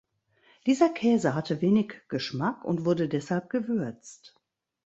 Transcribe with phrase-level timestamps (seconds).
[0.65, 4.33] Dieser Käse hatte wenig Geschmack und wurde deshalb gewürzt.